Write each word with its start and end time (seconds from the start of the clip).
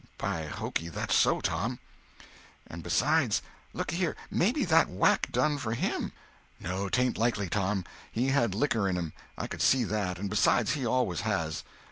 "By 0.17 0.47
hokey, 0.47 0.89
that's 0.89 1.13
so, 1.15 1.41
Tom!" 1.41 1.77
"And 2.65 2.81
besides, 2.81 3.43
look 3.71 3.91
a 3.91 3.95
here—maybe 3.95 4.65
that 4.65 4.89
whack 4.89 5.31
done 5.31 5.59
for 5.59 5.75
him!" 5.75 6.11
"No, 6.59 6.89
'taint 6.89 7.19
likely, 7.19 7.49
Tom. 7.49 7.85
He 8.11 8.29
had 8.29 8.55
liquor 8.55 8.89
in 8.89 8.97
him; 8.97 9.13
I 9.37 9.45
could 9.45 9.61
see 9.61 9.83
that; 9.83 10.17
and 10.17 10.27
besides, 10.27 10.71
he 10.71 10.87
always 10.87 11.21
has. 11.21 11.63